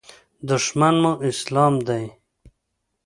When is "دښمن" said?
0.47-0.95